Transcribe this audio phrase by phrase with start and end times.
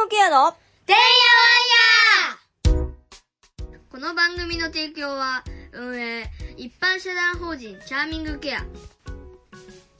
[0.00, 0.52] グケアの
[0.86, 2.94] てんやわんや
[3.90, 8.64] この番組の提供は、運営、一般社団法人チャーミングケア。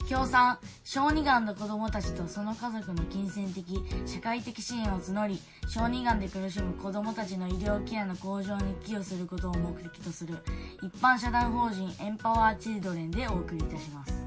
[0.09, 3.63] 協賛小児がんの子どもたちとその家族の金銭的
[4.07, 5.39] 社会的支援を募り
[5.69, 10.35] 小児がんで苦しむ子どもたちの医療ケアの向上に寄与することを目的とする
[10.81, 14.25] 一般社団法人エンパワーチルドレンでお送りいたします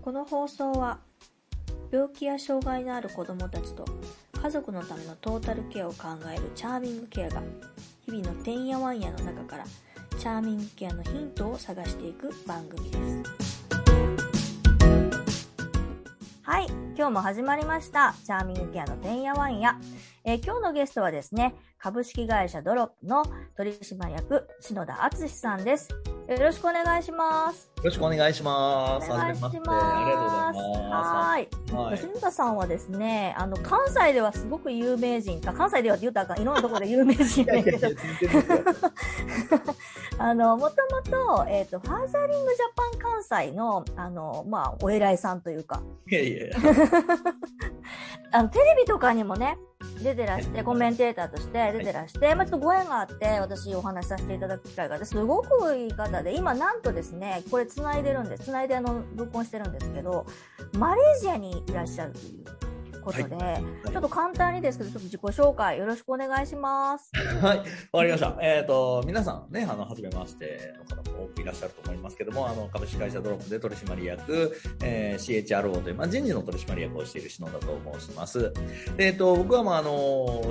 [0.00, 1.00] この放送は
[1.90, 3.84] 病気や障害のある子どもたちと
[4.42, 7.42] 家族のためのトータルケアを考えるチャーミングケアが
[8.04, 9.64] 日々のてんやわんやの中から
[10.18, 13.22] チャーミングケアのヒントを探していく番組です。
[16.42, 18.14] はい今日も始まりました。
[18.24, 19.78] チャーミングケアのてんやわんや、
[20.24, 23.24] えー今日のゲストはですね株式会社ドロップの
[23.56, 25.88] 取締役篠田敦さんです
[26.28, 29.08] よろしくお願いしますよろしくお願いします。
[29.08, 29.56] お願いします。
[29.56, 31.14] ありがとうございます。
[31.14, 31.48] はい。
[31.72, 38.44] はい吉田さんはですね、あの、関西ではすごく有名人か、関西ではって言ったらいろんなところで有名人いやいやいや、やけど。
[40.18, 41.02] あの、もとも
[41.44, 46.56] と、えっ、と、ファーザリングジャパン関西の、あの、まあ、お偉いさんというか、いやいや。
[48.32, 49.56] あの、テレビとかにもね、
[50.02, 58.44] 出てらして、コメンテーターとして出てらして、まあちょっとご縁があって、私お話しさせていただく機会があって、すごくいい方で、今なんとですね、これ繋いでるんです。
[58.44, 60.26] 繋いであの、録音してるんですけど、
[60.78, 62.67] マレーシアにいらっしゃるという
[63.00, 67.10] ことで、ちょっと簡単にですけど、ちょっと自己紹介よろしくお願いします。
[67.40, 68.36] はい、わかりました。
[68.40, 78.52] えっ、と、皆さんね、あの、はじめましての方も多くいらっしゃると思いますけども、あの、株式会社ドロップで取締役、えー CHRO という、まあ、人事の取締役をしている篠田と申します。
[78.96, 79.88] でえっ、と、僕は、まあ、あの、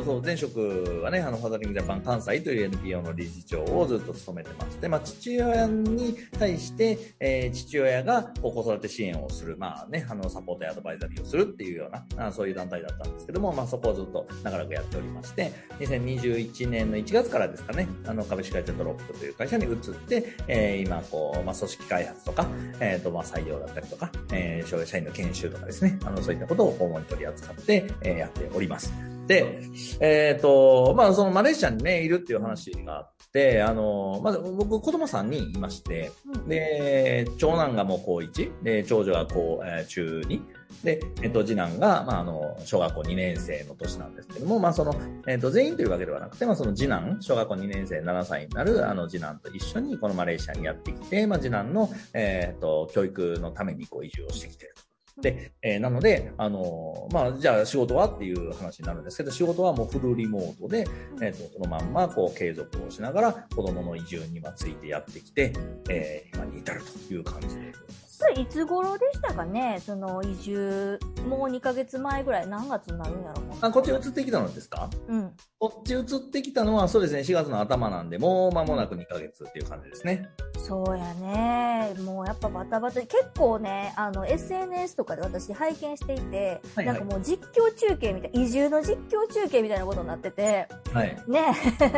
[0.05, 22.45] そう、前職はね、あの、ファザリングジャパン関西という NPO の理事長をずっと務めてまして、まあ、父親に対して、えー父親が子育て支援をする、まあね、あの、サポートやアドバイザリーをするっていうような、あそういう団体だったんですけども、まあ、そこをずっと長らくやっておりまして、2021年の1月からですかね、あの、株式会社ドロップという会社に移って、えー今、こう、まあ、組織開発とか、
[22.79, 28.93] えっ、と、まあ、採用だったりとか、えー、社員の研修とかですね、あの、そういったことを主に取り扱って、えーやっております。
[29.25, 29.61] で、
[29.99, 36.11] えっ、と、まあ、そのマレーシアにね、いるっていう話があって、あの、まず僕、子供3人いまして、
[36.47, 40.41] で、長男がもう高1、で、長女が高、えー中2、
[40.83, 44.93] で、えっと、次男が、まあ、あの、小学校2年生の年なんですけども、まあ、その、
[45.27, 54.87] えっと、全員というわけではなくて、まあ、その次男、小学校2年生7歳になる、あの、次男と一緒に、このマレーシアにやってきて、まあ、次男の、えっと、教育のために、こう、移住をしてきていると。
[55.21, 60.87] で、えーなので、あのまあ、じゃあ仕事はっていう話になるんですけど、仕事はもうフルリモートで、
[61.21, 65.53] えっ、と、そのまんま、こう、継続をしながら、子供の移住にまついてやってきて、
[65.89, 67.73] えー今に至るという感じで。
[68.19, 69.79] それいつ頃でしたかね？
[69.85, 73.45] その移住、もう2ヶ月前ぐらい、何月になるんやろう？
[73.61, 74.89] あ、こっち移ってきたのですか？
[75.07, 75.31] うん。
[75.59, 80.29] こっち移ってきたのは、そうですね、4月の頭なんで、もう間もなく2ヶ月っていう感じですね。
[80.59, 81.95] そうやね。
[82.01, 91.17] もうやっぱバタバタ、結構ね、あの、SNS とかで私拝見していて、はいはいなんかもう実況中継みたい、移住の実況中継みたいなことになってて、はい。
[91.27, 91.47] ね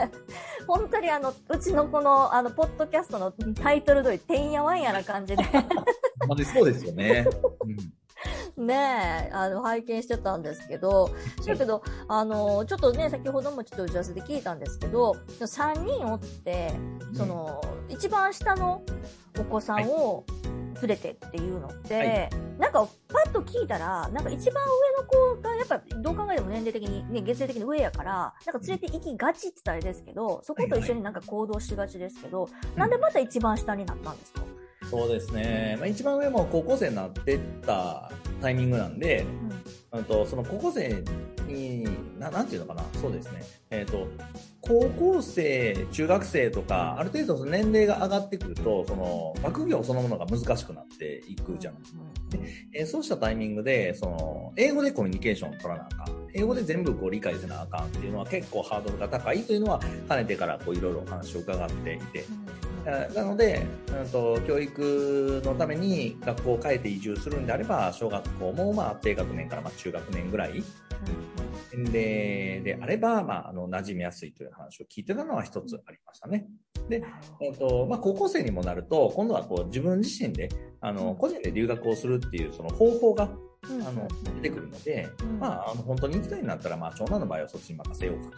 [0.65, 5.43] 本当にあの、うちのこの、あの、ポッドキャストのタイトル通り、てんやわんやな感じで、
[6.29, 7.27] まあ、そうですよね。
[7.65, 7.98] うん
[8.59, 11.11] ねあの、拝見してたんですけど、
[11.45, 16.71] だけど、あの、ちょっとね、先ほどもちょっと打ち合わせで聞いたんですけど、3人おって、
[17.13, 18.83] その、一番下の
[19.39, 20.25] お子さんを
[20.81, 22.29] 連れてっていうのって、はい。
[22.57, 34.41] なんかパッと聞いたら、なんか一番上の子がやっぱどう考えても年齢的に、ね、月齢的に上やから、なんか連れて行きがちって言ったらあれですけど、そこと一緒になんか行動しがちですけど、なんでまた一番下になったんですか、
[34.89, 35.75] そうですね。
[35.77, 38.11] まあ、一番上も高校生になってった
[38.41, 39.25] タイミングなんで、
[39.91, 41.03] あとその高校生
[41.47, 41.83] に
[42.19, 43.41] な、なんていうのかな、そうですね。
[43.69, 44.07] えっ、と、
[44.61, 51.77] 高校生、中学生とか、ある程度その年齢が上がってくると、その学業そのものが難しくなっていくじゃん。
[52.73, 56.27] えーそうしたタイミングで、その、英語でコミュニケーションを取らなあかん。
[56.33, 70.63] 英語で全部こう理解せなあかんっていうのは結構ハードルが高いというのは、かねてからこういろいろお話を伺っていて、えーなので、うんと、教育のために学校を変えて移住するんであれば、小学校もまあ低学年からまあ中学年ぐらい
[71.91, 76.47] でであれば、まあ、あの馴染みやすいという話を聞いてたのは一つありましたね。
[76.89, 77.03] で、
[77.41, 80.49] えっとまあ、高校生にもなると、今度はこう自分自身で
[80.81, 83.29] あの個人で留学をするっていうその方法が
[83.69, 83.85] うん。
[83.85, 84.07] あの
[84.41, 85.39] 出てくるので、うん。
[85.39, 88.37] まあ、あの本当に行きたいんだったら、まあ、長男の場合はそっちに任せようか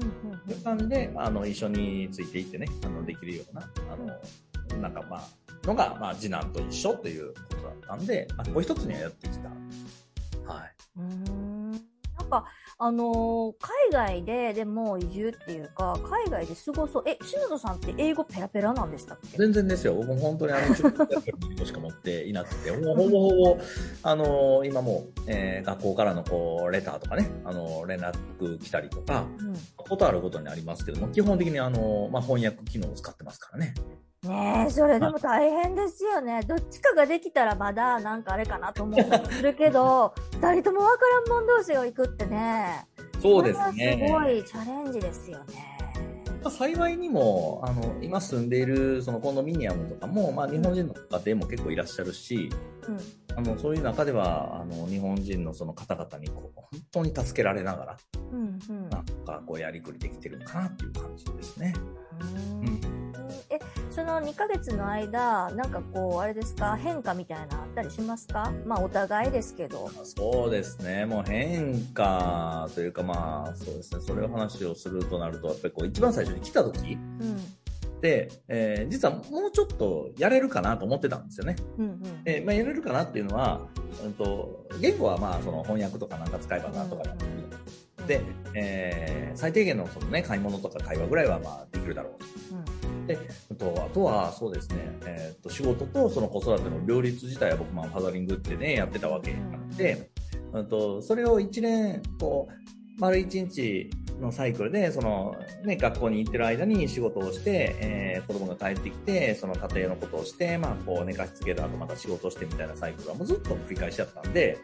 [0.00, 9.48] いう感じで、まあ、あの一緒についていってね、あのできるような、あのなんかまあ、のが、まあ、次男と一緒ということだったんで、まあ、こう一つにはやってきた。
[9.48, 10.74] はい。
[10.98, 11.78] うーんな
[12.24, 12.44] んか、
[12.78, 13.54] あのー
[13.90, 13.90] 海
[14.20, 17.04] 外で、でも移住っていうか、海外で過ごそう。
[17.06, 19.38] え、篠田さんって英語ペラペラなんでしたっけ？
[19.38, 19.94] 全然ですよ。
[19.94, 23.58] 僕も本当にあの、中学やっとしか持っていなくて、ほぼほぼほぼ、
[24.02, 29.54] あの今もう、えー学校からのこう、レターとかね、あの連絡来たりとか、うん。
[29.76, 33.72] ことあることにありますけども、基本的にあの、まあ、翻訳機能を使ってますからね。
[34.26, 36.42] ねえ、それでも大変ですよね。
[36.46, 42.86] どっちかができたらまだなんかあれかなと思ったりするけど、 二人ともわからんもん同士が行くってね。
[43.20, 44.06] そうですね。
[44.06, 45.78] すごいチャレンジですよね。
[46.42, 52.50] まあ幸いにも、あの、今住んでいるそのコンドミニアムとかも、まあ、日本人の家庭も結構いらっしゃるし、
[52.88, 53.25] うん。
[53.36, 57.96] あの、そういう中では、あの、日本人のその方々に、こう、本当に助けられながら、
[58.32, 58.58] うん。
[58.68, 58.90] うん。
[58.90, 61.74] なんか、こう、やりくりできてるのかなっていう感じですね。
[62.20, 62.24] う
[62.64, 62.80] ん
[63.50, 63.58] え、
[63.90, 68.52] その2ヶ月の間、なんかこう、あれですか、変化みたいなのあったりしますか？
[68.64, 69.88] まあ、お互いですけど。
[70.04, 71.06] そうですね。
[71.06, 74.00] もう変化というか、まあ、そうですね。
[74.00, 77.36] それを話をするとなると、やっぱりこう、一番最初に来た時うん。
[77.96, 81.56] って、えー実はもうちょっとやれるかなと思ってたんですよね。
[81.78, 82.02] うんうん。
[82.24, 83.66] えーまあ、やれるかなっていうのは、
[84.04, 87.18] うんと、言語はまあ、その翻訳とかなんか使えばなんとかなる
[88.06, 88.22] で、
[88.54, 92.26] えー最低限のそのね、買い物とか会話ぐらいはまあ、できるだろうと。
[93.06, 93.18] で、
[93.50, 94.76] うんとあとはそうですね、
[95.06, 100.10] えー、と仕事とその子育ての両立自体は僕もファザリングってね、やってたわけなので、
[100.52, 103.90] うんとそれを一年、こう、丸一日
[104.20, 114.58] のサイクルで、その、ね、学校に行ってる間に仕事をして、えー子供が帰ってきて、その家庭のことをして、まあ、こう、寝かしつけた後また仕事をしてみたいなサイクルはもうずっと繰り返しだったんで、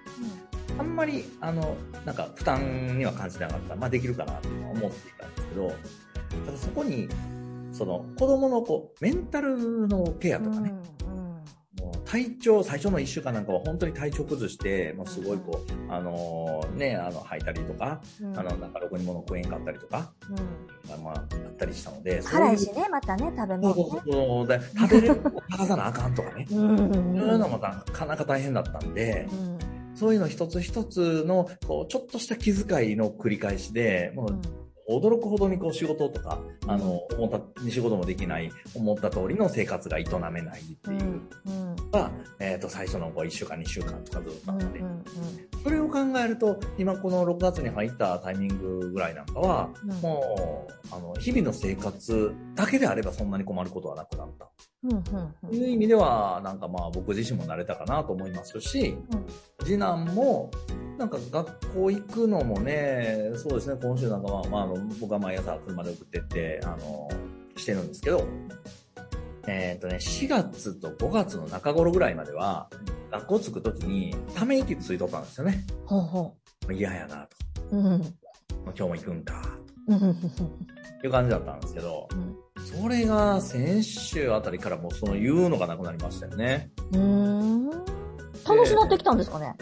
[0.79, 3.77] あんまり、あの、なんか負担には感じなかった。
[3.77, 5.69] まあできるかなとは思っていたんですけど、
[6.47, 7.09] ただそこに、
[7.73, 11.02] その子供のこう、メンタルのケアとかね、もう
[12.13, 18.39] 体調、最初の1週間なんかは本当に体調崩して、もうすごいこう、あのーね、あの、吐いたりとか、うん。
[18.39, 21.03] あの、なんかろくに物食えんかったりとか、うん。
[21.03, 24.13] まあ、あったりしたので、辛いしね、またね、食べ物そうそうね。
[24.13, 27.51] そうで食べれるもの探さなあかんとかね、そういうのうん。
[27.51, 29.59] もなかなか大変だったんで、うん
[29.95, 34.41] そういうの一つ一つの、こう、ちょっとした気遣いの繰り返しで、もう、
[34.99, 40.99] 驚くほどにこう仕事とか、あの、思った、仕事もできない、思った通りの生活が営めないってうん。
[40.99, 41.21] いう。
[41.47, 42.11] うんのが、
[42.41, 44.83] えっ、と、最初のこう1週間、2週間とかずっとあって、
[45.63, 49.91] それを考えると、今この6月に入ったタイミングぐらいなんかは、うん。
[50.01, 54.51] もう、あの、日々の生活だけであればそんなに困ることはなくなった。
[54.85, 55.03] うんうん
[55.49, 58.97] という意味では、なんかまあ僕自身も慣れたかなと思いますし、
[59.63, 60.51] 次男も、
[61.03, 67.09] なんか学校行くのもね、そうですね、今週なんかは、まあ、あの僕は毎朝車で送ってって、あの、
[67.57, 68.25] してるんですけど、
[69.49, 72.71] えっ、とね、4月と5月の中頃ぐらいまでは、
[73.11, 75.67] 学校着くときに、ため息ついとったんですよね。
[75.87, 76.37] ほうほも
[76.69, 77.37] う嫌やなと。
[77.73, 77.79] う。
[77.79, 78.01] うん。
[78.67, 79.43] 今日も行くんか、
[79.89, 80.15] うん
[81.01, 86.71] という感じだったんですけど、うんそれが先週あたりからもうその言うのがなくなりましたよね。
[86.93, 87.92] うん。
[88.63, 89.55] ってきたんですかね。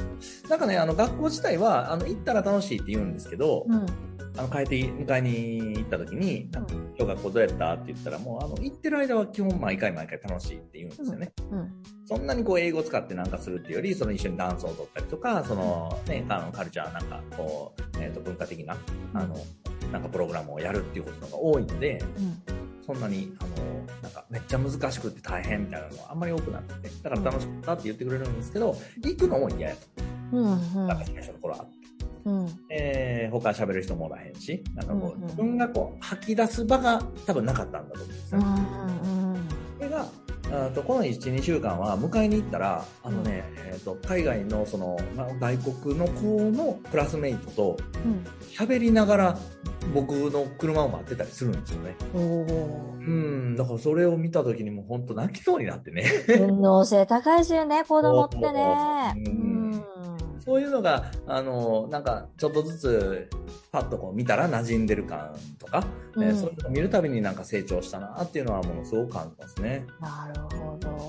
[0.49, 3.87] なんかね、あの学校自体は、あの、行ったら楽しいって言うんですけど、うん。
[4.37, 11.32] あの、帰って、迎えに行った時に、なんか今日学校どうやったって言ったら、もう、あの、行ってる間は基本毎回毎回楽しいって言うんですよね。
[11.50, 11.73] うん。
[12.06, 18.76] そんなにこう、英語使ってなんかするっていうより、その一緒にダンスを踊ったりとか、その、ね、あの、カルチャーなんか、こう、えっ、と、文化的な、
[19.14, 19.37] あの、
[19.92, 22.61] なんかプログラムをやるっていうことのが多いので、うん。
[22.92, 29.82] そんなに、あの、なんか、めっちゃ難しくて大変みたいなのはあんまり多くなくて、だから楽しかったって言ってくれるんですけど、行くのも嫌やと。
[30.32, 30.88] うん。
[30.88, 31.66] なんか最初の頃は。
[32.25, 32.49] うん。
[32.68, 38.40] えー、他喋る人もおらへんし、なんかこう、うんうん自分がこう、吐き出す場が多分なかったんだと思うんですよ。
[38.40, 39.35] うん。
[39.35, 39.49] うん。
[39.78, 40.06] それが、
[40.52, 48.26] あとこの1、2週間は迎えに行ったら、あのね、えっ、と、海外のその、まあ外国の子のクラスメイトとうん。
[48.52, 49.38] 喋りながら
[49.92, 51.97] 僕の車を待ってたりするんですよね。
[52.14, 56.04] うん、だからそれを見た時にもう本当泣きそうになってね。
[56.28, 59.14] 運動性高いですよね、 子供ってね。
[59.26, 59.85] ううんん。
[60.44, 63.28] そういうのが、あの、なんか、ちょっとずつ、
[63.70, 65.85] パッとこう見たら馴染んでる感とか、
[66.16, 69.87] えーうんそういうのを見るたびになんか成長したなっていうのはものすごく感じますね。
[70.00, 70.60] なるほ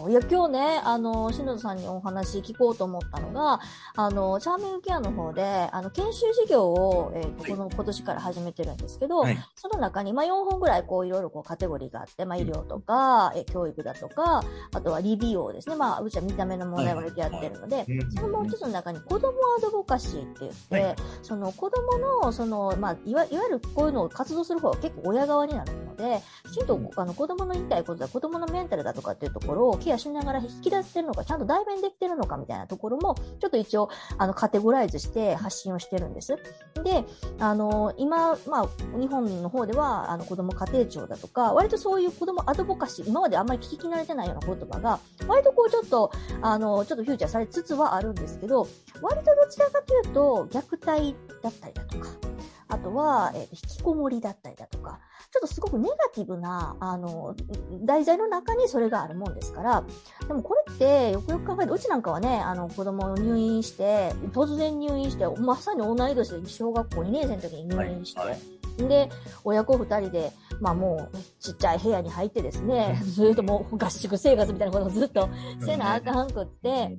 [0.04, 0.10] ど。
[0.10, 3.60] いや、今日ね、あの、篠田さんにお話聞こうと思ったのが、
[3.96, 7.52] あの、チャーミングケアの方で、あの、研修事業を、えっ、と、はい。
[7.52, 9.38] この、今年から始めてるんですけど、はい。
[9.56, 14.44] その中に、まあ、4本ぐらい、こう、いろいろこう、カテゴリーがあって、まあ、医療とか、え教育だとか、
[14.74, 15.76] あとは理美容ですね。
[15.76, 18.12] まあ、うちは見た目の問題をやってるので、うん。
[18.12, 20.96] そのもう一つの中に子供アドボカシーって言って、はい。
[21.22, 36.38] その子供の、その、まあ、いわいわゆるこういうのを活動する方は結構親側になるので、で、きちんとあの子供の言いたいことだ、子供のメンタルだとかっていうところをケアしながら引き出せるのか、ちゃんと代弁できてるのかみたいなところも、ちょっと一応、あの、カテゴライズして発信をしてるんです。
[36.84, 37.04] で、
[37.40, 48.68] あの、今、まあ、日本の方では、あの、子供家庭庁だとか、割とそういう子供アドボカシー、今まであんまり聞き慣れてないような言葉が、割とこうちょっと、あの、ちょっとフューチャーされつつはあるんですけど、
[49.02, 52.08] 割とどちらかというと、虐待だったりだとか、
[52.70, 55.00] あとは、えー、引きこもりだったりだとか、
[55.32, 57.36] ちょっとすごくネガティブな、あの、
[57.86, 59.84] 題材の中にそれがあるもんですから、
[60.28, 68.88] でもこれってよくよく考えて、うちなんかはね、あの、子供入院して、突然入院して、まさに同い年で小学校2年生の時に入院して、はいはい。
[68.90, 69.10] で、
[69.46, 75.30] 親子二人で、まあもう、ちっちゃい部屋に入ってですね、 ずっともう合宿生活みたいなことをずっと
[75.62, 76.98] せなあかんくって、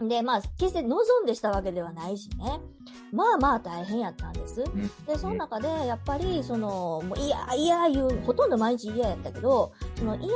[0.00, 2.60] で、まあ、決して望んでしたわけではないしね。
[3.12, 4.64] まあまあ大変やったんです。
[5.06, 10.32] で、その中で、やっぱり、その、もう嫌、嫌言う、ほとんど毎日嫌やったけど、その嫌の理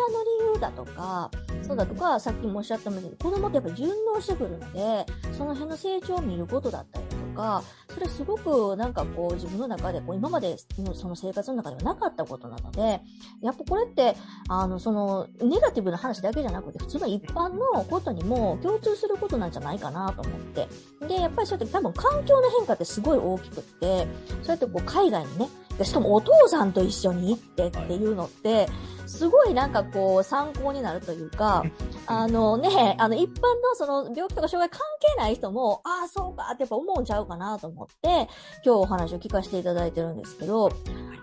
[0.55, 1.31] 由だとか、
[1.63, 7.08] そうだとか、さっきもおっしゃったように、子供ってやっぱり順応してくるので、その辺の成長を見ることだったり
[7.39, 7.63] か、
[7.95, 13.01] それすごくなんかこう自分の中でこう今までのその生活の中ではなかったことなので、
[13.41, 14.17] やっぱこれって、
[14.49, 20.69] あの、そのネガティブな話だけじゃなくて、普通の一般のことにも共通することなんじゃないかなと思って。
[21.07, 24.07] で、やっぱりそうやって多分環境の変化ってすごい大きくって、
[24.43, 25.49] そうやってこう海外にね、
[25.85, 28.69] しかもお父さんと一緒に行ってっていうのって、
[29.07, 31.65] すごいなんかこう参考になるというか、
[32.11, 34.81] あのね、あの一般のその病気とか障害関
[35.17, 38.29] 係ない人も、ああ、そうかってやっぱ思うんちゃうかなと思って、
[38.65, 40.71] 今日お話を聞かせていただいてるんですけど、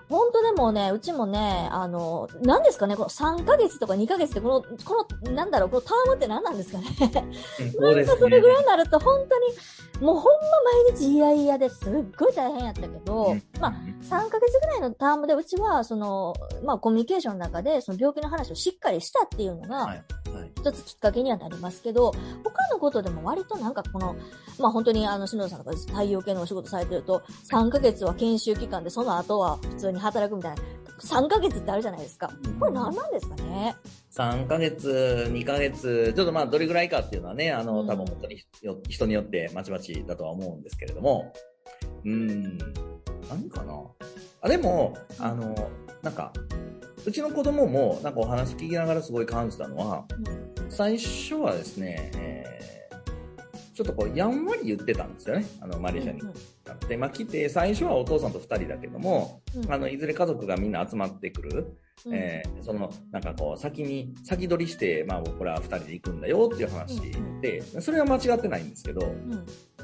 [0.09, 6.85] 本当でもね、うちもね、あの、何ですかね、この3ヶ月とか2ヶ月ってこの、この、なんだろう、このタームって何なんですかね。
[7.77, 8.17] そうですね。
[8.19, 10.29] それぐらいになると本当に、もうほんま
[10.89, 16.33] 毎日嫌々ですっごい大変やったけど、まあ、3ヶ月ぐらいのタームでうちは、その、
[16.63, 20.03] まあコミュニケーションの中で、その病気の話をしっかりしたっていうのが、
[20.57, 22.11] 一つきっかけにはなりますけど、
[22.43, 24.15] 他のことでも割となんかこの、
[24.59, 30.61] まあ本当にあの、篠田さんとか太陽系のお仕事されてると、3ヶ月は研修期間で、その後は普通に働くみたいな、
[31.01, 32.31] 3ヶ月ってあるじゃないですか。
[32.59, 33.75] これ何なんですかね
[34.11, 38.43] ？3ヶ月、2ヶ月、ちょっとまあどれぐらいかっていうのはね、あの、多分本当に
[38.87, 41.33] 人によってまちまちだとは思うんですけれども、
[42.05, 42.57] うん、
[43.29, 43.73] 何かな？
[44.41, 45.71] あ、でも、あの、
[46.01, 46.31] なんか、
[47.05, 50.05] うちの子供もなんかお話聞きながらすごい感じたのは、
[50.69, 52.84] 最初はですね、えー、
[53.75, 55.45] ちょっとこう、やんわり言ってたんですよね。
[55.59, 56.21] あの、マレーシアに。
[56.87, 61.77] で、まあ来て、最初はお父さんと二人だけども、あの、いずれ家族がみんな集まってくる。
[62.11, 67.01] えー、その、なんかこう、先に、先取りして、まあ、僕ら二人で行くんだよっていう話
[67.41, 69.01] で、それは間違ってないんですけど、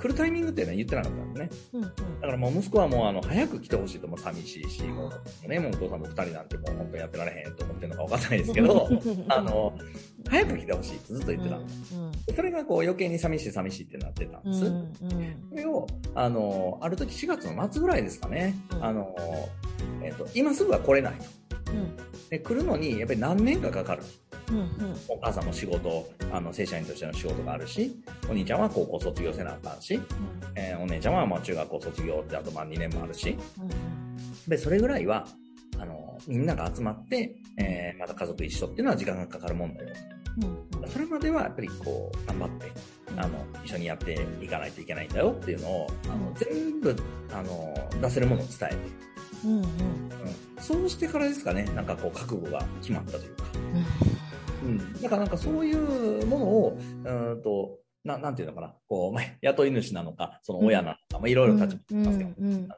[0.02, 1.82] 来るタイミングっていうのは言ってなかったんですね。
[2.22, 5.12] だからもう息子はもう、あの、早く来てほしいとも寂しいし、も
[5.46, 8.90] う、ね、もうお父さんと二人なんてもう本当にやってられへんと思ってるのかわかんないですけど、
[9.30, 9.74] あの、
[10.30, 12.36] 早く来てほしいってずっと言ってたんです。
[12.36, 14.66] それがこう、余計に寂しい寂しいってなってたんです。
[15.50, 19.16] それを、あの、ある時4月の末ぐらいですかね、あの、
[20.04, 21.41] えっ、ー、と、今すぐは来れないと。
[22.30, 24.04] で来るのにやっぱり何年かかかる、
[24.50, 30.04] うんうん、お母さんも仕事あの正社員としての仕事があるしお兄ちゃんは高校卒業せなあかんし、うん、
[30.56, 33.70] えー、お姉ちゃんはまあ中学校卒業ってあとまあ2年もあるし、うん、
[34.48, 35.28] でそれぐらいは
[35.78, 39.94] あのみんなが集まって、えー、また家族一緒っていうのは時間がかかるもんだよ、
[40.82, 42.72] うん、それまではやっぱりこう頑張って
[43.18, 46.96] あの一緒にやっていかないといけないんだよっていうのをあの全部
[47.34, 49.12] あの出せるものを伝えて。
[49.46, 49.66] うんうんうん、
[50.60, 53.44] そうしてからですかね、なんかこう覚悟が決まったというか。
[54.64, 55.02] うん。
[55.02, 62.76] だからなんかそういうものを、うんと、ななんていうのかな、こう、まあ、雇い主なのか、その親なのか、まあ、いろいろ立場ありますけど、うんうんうん、あの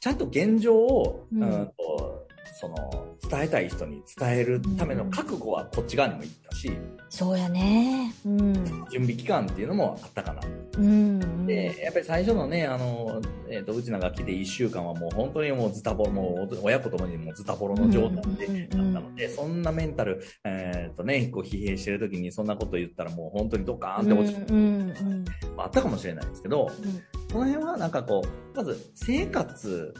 [0.00, 2.26] ちゃんと現状を、うん、と
[2.60, 6.70] その、伝えたい人に伝えるための覚悟はこっち側にもいったし、
[7.08, 8.12] そうやね。
[8.26, 8.54] うん。
[8.90, 10.40] 準備期間っていうのもあったかな。
[10.78, 11.19] うん。
[11.46, 25.24] で、やっぱり最初のね、あの、えっ、ー、と、うちなんか来て1週間はもう本当にもうズタボロ、もう親子ともにもうズタボロの状態でだったので、そんなメンタル、えっ、ー、とね、こう疲弊してる時にそんなこと言ったらもう本当にドカーンって落ち込む、うんうん
[25.56, 29.94] あったかもしれないですけど、うん、この辺はなんかこう、まず生活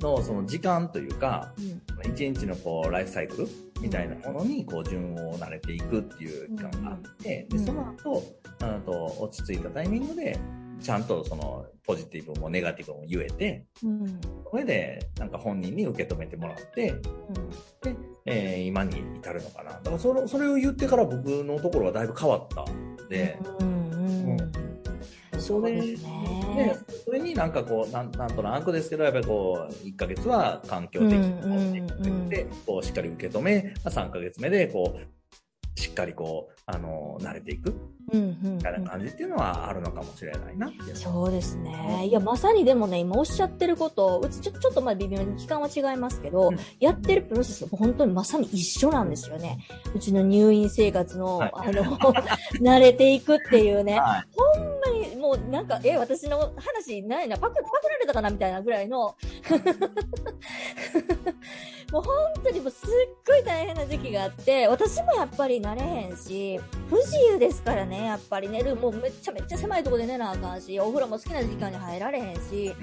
[0.00, 1.54] のその時間というか、
[2.04, 3.48] 一、日のこうライフサイクル
[3.80, 8.22] みたいなものにこう順を慣れていくっていう期間があって、でその後
[8.60, 10.38] あと落ち着いたタイミングで
[10.80, 14.20] ちゃんとそのポジティブもネガティブも言えて、うん、
[14.50, 17.96] それでなんか本人に受け止めてもらって、うん、で、
[18.26, 19.72] えー、今に至るのかな。
[19.72, 23.71] だからそれそれを言ってから僕のところはだいぶ変わったんで、うん
[25.42, 26.76] そうですね。
[26.86, 37.74] で、それになんかこう、なんなんとなくですけど、やっぱりこう、1ヶ月は環境的にで、こう、しっかり受け止め、まあ、3ヶ月目で、こう、しっかりこう、あの、慣れていく。
[38.12, 42.06] みたいな感じっていうのはあるのかもしれないなっていうそうですね。
[42.06, 46.58] いや、まさにでもね、今おっしゃってること、うちちょちょっとまあ微妙に期間は違いますけど、うん。
[46.78, 49.66] やってるプロセスも本当にまさに一緒なんですよね。
[49.94, 51.52] うちの入院生活の、はい。
[51.54, 51.96] あの、
[52.60, 53.98] 慣れていくっていうね。
[53.98, 54.71] はい
[55.32, 59.16] もうなんか、え、私の話ないな、パク、パクられたかなみたいなぐらいの、
[61.90, 62.12] もう本
[62.42, 62.88] 当にもうすっ
[63.26, 66.60] ごい大変な時期があって、私もやっぱり慣れへんし、
[66.90, 72.74] 不自由ですからね、やっぱり寝る、もうめっちゃめっちゃ狭いところで寝なあかんし、お風呂も好きな時間に入られへんし、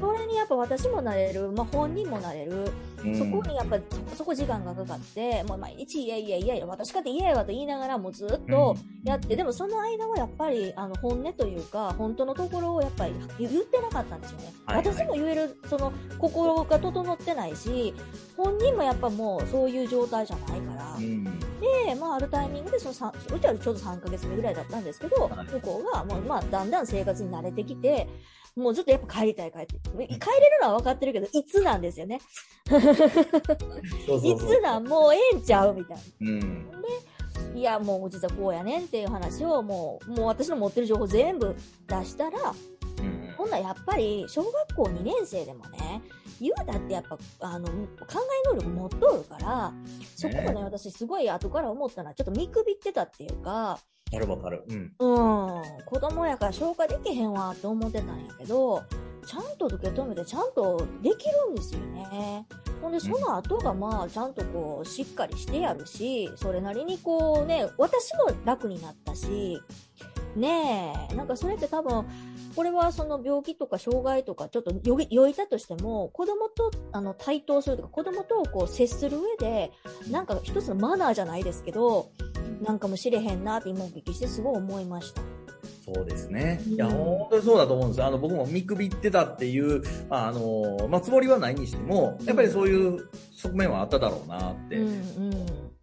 [0.00, 3.78] それにやっぱ私もなれる、まあ本人もなれる、うんそこにやっぱ
[4.10, 14.52] そそこ時間がかかって、もう毎日いやいやいやいや、私かって嫌やわと言いながらもうずっとやって、でもその間はやっぱりあの本音というか、本当のところをやっぱり言言ってなかったんですよね。
[14.66, 14.86] はいはい。
[14.86, 17.94] 私も言える、その心が整ってないし、
[18.36, 20.94] 本人もやっぱもうそういう状態じゃないから。
[20.96, 21.24] うん。
[21.24, 25.46] で、まあ、あるタイミングでそのさうちはちょうど3ヶ月目ぐらいだったんですけど、はい。
[25.46, 28.08] 向こうがもう、まあ、だんだん生活に慣れてきて、
[28.58, 29.76] もうずっとやっぱ帰りたい帰って。
[29.76, 30.18] 帰れる
[30.62, 32.20] のは分かってるけど、いつなんですよね。
[32.66, 36.02] いつなんもうええんちゃうみたいな。
[36.20, 36.68] うん
[37.54, 42.38] いや、もう実はこうやねんっていう話をもう、もう私の持ってる情報全部出したら、
[43.00, 46.02] うんほんならやっぱり小学校2年生でもね、
[46.40, 49.72] 言うだってやっぱ、あの、考え能力持っとるから、
[50.16, 53.78] そこもね、ね私すごい後から思ったのは、ちょっと見くびってたっていうか、
[54.12, 54.64] わかるわかる。
[54.68, 54.92] うん。
[54.98, 58.82] うん、子供やから消化できへんわって思ってたんやけど、
[59.26, 62.46] ちゃんと受け止めてちゃんとできるんですよね。
[62.80, 69.60] ほんで、その後がまあ、ちゃんとこう、しっかりしてやるし、それなりにこうね、私も楽になったし、
[70.34, 72.06] ねえ、なんかそれって多分、
[72.58, 79.70] これはその病気とか障害とかちょっとよぎよいたとしても、子供とあの対等するとか、子供とこう接する上で、
[80.10, 82.10] なんか一つのマナーじゃないですけど、
[82.60, 85.22] なんかもしれへんなって今お聞きしてすごい思いました。
[85.84, 86.60] そうですね。
[86.66, 88.06] うんいや、本当にそうだと思うんですよ。
[88.06, 94.90] あの、僕も見くびってたっていう、まあ、あの、まあ、つもりはないにしても、やっぱりそういう側面はあっただろうなってうんう
[95.30, 95.77] ん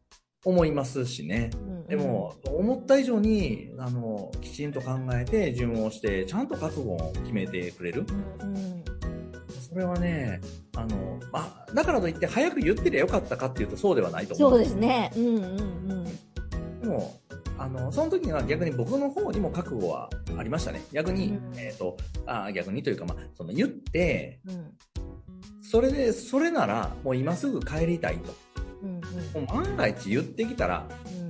[0.46, 1.50] 思いますしね。
[1.54, 8.06] うんでも、思った以上に、あの、きちんと考えて、順応して、ちゃんと覚悟を決めてくれる。
[8.42, 8.84] うんうん
[9.76, 10.40] それはね、
[10.78, 14.52] あの、まあ、だからといって早く言ってりゃよかったかっていうとそうではないと思う。
[14.52, 15.12] そうですね。
[15.18, 15.48] うんうんう
[15.96, 16.06] ん。
[16.80, 17.20] でも、
[17.58, 20.82] あの、その時には逆に僕の方にも覚悟はありましたね。
[20.94, 24.72] 逆に、うんえっ、と、あ逆にというか、まあ、その言って、うん
[25.62, 28.34] それで、それなら、もう今すぐ帰りたいと。
[28.86, 31.26] うんもう万が一言ってきたら、うん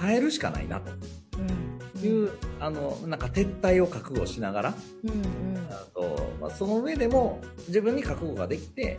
[0.00, 0.90] 帰るしかないなと
[1.38, 5.14] うんいう、あの、なんか撤退を覚悟しながら、うんう
[5.58, 5.68] ん。
[5.70, 8.96] あと、まあ、その上でも自分に覚悟ができて、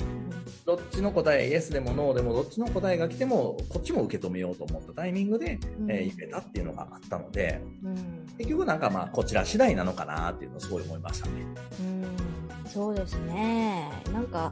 [0.65, 5.91] どっちの答え、イエスでもノーでもどっちの答えが来ても、こっちも受け止めようと思ったタイミングで、うん。
[5.91, 8.25] えー言えたっていうのがあったので、うん。
[8.38, 11.34] 結局なんかまあ、こちら次第なのかなっていうのをすごい思いましたね。
[11.79, 11.84] う
[12.67, 12.69] ん。
[12.69, 13.91] そうですね。
[14.12, 14.51] なんか、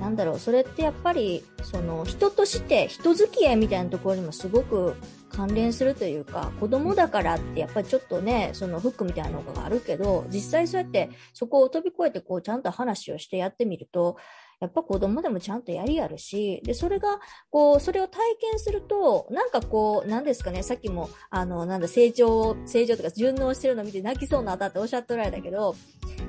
[0.00, 4.94] なんだろう、それってやっぱり、その、人として、人付き合いみたいなところにもすごく
[5.30, 14.16] 関連するというか、子供だからってやっぱりちょっとね、そのフックみたいなのがあるけど、実際そうやってそこを飛び越えてこうちゃんと話をしてやってみると、
[14.62, 17.18] やっぱ子供でもちゃんとやりやるし、で、それが、
[17.50, 25.74] こう、それを体験すると、なんかこう、なんですかね、さっきも、あの、なんだ、成長、成長とか順応してるの見て泣きそうになったっておっしゃっておられたけど、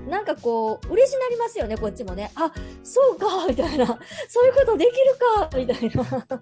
[0.10, 2.32] なんかこう、嬉しなりますよね、こっちもね。
[2.34, 2.52] あ、
[2.84, 3.86] そうか、 みたいな。
[4.28, 6.42] そういうことできるか、みたいな。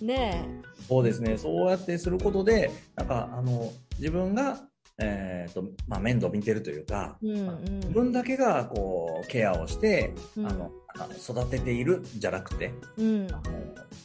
[0.00, 1.36] ねそうですね。
[1.36, 7.26] そうやってすることで、なんか、あの、自分が、えっ、と、まあ、面倒見てるというか、え。
[7.26, 7.80] うんうん。
[7.80, 13.28] 自分だけが、こう、ケアをして、うんあの、あ育てているじゃなくて、うん。
[13.30, 13.42] あの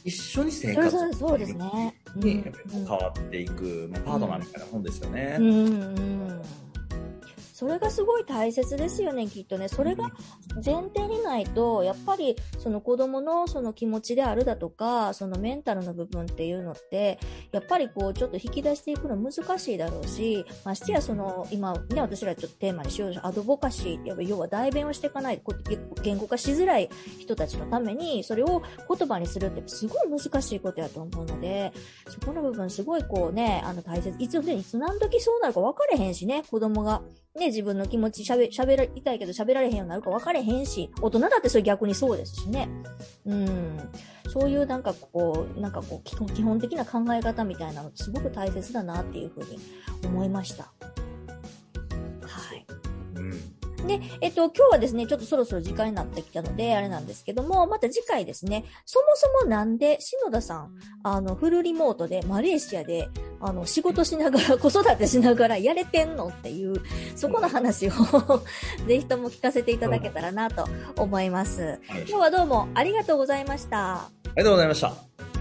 [0.04, 1.94] 一緒に生活そうそうですね。
[2.16, 5.36] うんに変わっていく、まあ、パートナーみたいなもんですよね。
[5.38, 6.42] うんうん。
[7.62, 9.68] それがすごい大切ですよね、きっとね。
[9.68, 10.10] それが
[10.64, 17.20] 前提にないと、やっぱりその子供のその気持ちであるだとか、そのメンタルの部分っていうのって、
[17.52, 25.40] やっぱりこうちょっと引き出していくの難しいだろうし、ましてやその今ね、私らちょっとテーマにしようとアドボカシーってやっぱ要は代弁をしていかない、
[26.02, 31.72] 言語化しづらい人たちのために、それを言葉にするってすごい難しいことやと思うので、
[32.08, 37.02] そこの部分すごいこうね、あの大切、いついつ何時そうなるか分かれへんしね、子供が。
[37.34, 42.68] ね、自分の気持ち喋、喋らりたいけど喋られへんようになるか分かれへんし、大人だってそれ逆にそうですしね。
[43.24, 43.90] うん。
[44.28, 49.58] そういうなんかこう、なんかこう、基本的な考え方みたいなのすごく大切だなっていうふうに
[50.04, 50.72] 思いました。
[53.82, 53.98] はい。
[53.98, 60.70] で、えっと、今日はですね、ちょっとそろそろ時間になってきたので、あれなんですけども、また次回ですね、そもそもなんで篠田さん、
[61.02, 63.08] あの、フルリモートで、マレーシアで、
[63.40, 66.74] あの、仕事しながら、子育てしながらやれてんのっていう、
[67.16, 67.92] そこの話を
[68.86, 70.66] ぜひとも聞かせていただけたらなと
[70.96, 71.80] 思います。
[71.88, 73.94] 今日はどうもありがとうございました。
[73.94, 75.31] ありがとうございました。